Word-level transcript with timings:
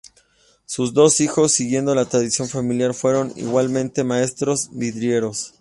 Sus 0.65 0.95
dos 0.95 1.19
hijos 1.19 1.51
siguiendo 1.51 1.93
la 1.93 2.05
tradición 2.09 2.49
familiar 2.49 2.95
fueron 2.95 3.31
igualmente 3.35 4.03
maestros 4.03 4.69
vidrieros. 4.71 5.49